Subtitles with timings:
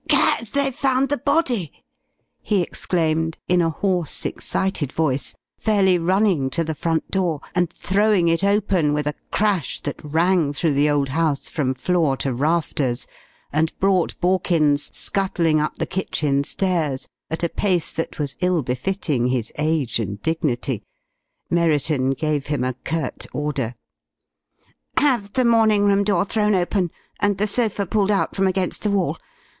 [0.07, 0.47] "Gad!
[0.53, 1.71] they've found the body,"
[2.41, 8.27] he exclaimed, in a hoarse, excited voice, fairly running to the front door and throwing
[8.27, 13.05] it open with a crash that rang through the old house from floor to rafters,
[13.53, 19.27] and brought Borkins scuttling up the kitchen stairs at a pace that was ill befitting
[19.27, 20.81] his age and dignity.
[21.51, 23.75] Merriton gave him a curt order.
[24.97, 26.89] "Have the morning room door thrown open
[27.19, 29.19] and the sofa pulled out from against the wall.